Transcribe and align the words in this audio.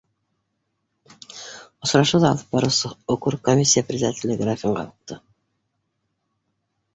Осрашыуҙы 1.87 2.25
алып 2.29 2.55
барыусы 2.55 2.91
округ 3.17 3.43
комиссияһы 3.49 3.89
председателе 3.91 4.39
графинға 4.41 4.87
һуҡты: 4.89 5.21